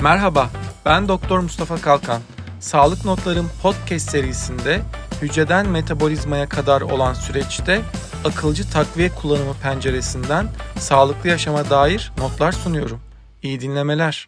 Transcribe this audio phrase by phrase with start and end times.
[0.00, 0.50] Merhaba,
[0.84, 2.22] ben Doktor Mustafa Kalkan.
[2.60, 4.82] Sağlık Notlarım podcast serisinde
[5.22, 7.80] hücreden metabolizmaya kadar olan süreçte
[8.24, 10.48] akılcı takviye kullanımı penceresinden
[10.78, 13.00] sağlıklı yaşama dair notlar sunuyorum.
[13.42, 14.24] İyi dinlemeler.